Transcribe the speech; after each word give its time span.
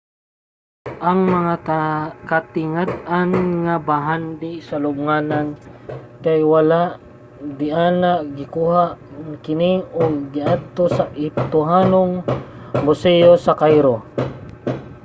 ang 1.09 1.19
mga 1.35 1.55
katingad-an 2.29 3.31
nga 3.63 3.75
bahandi 3.89 4.53
sa 4.67 4.75
lubnganan 4.83 5.47
kay 6.23 6.39
wala 6.53 6.83
na 6.91 6.95
diana 7.59 8.11
gikuha 8.37 8.85
na 9.27 9.35
kini 9.45 9.71
ug 10.01 10.13
giadto 10.33 10.83
sa 10.97 11.03
ehiptohanong 11.25 12.13
museyo 12.85 13.31
sa 13.45 13.53
cairo 13.61 13.95